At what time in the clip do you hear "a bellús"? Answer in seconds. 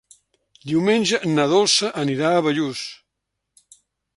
2.33-2.85